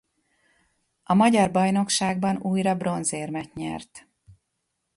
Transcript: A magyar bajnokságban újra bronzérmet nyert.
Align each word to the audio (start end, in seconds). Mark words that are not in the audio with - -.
A 1.03 1.13
magyar 1.13 1.51
bajnokságban 1.51 2.37
újra 2.41 2.75
bronzérmet 2.75 3.53
nyert. 3.53 4.07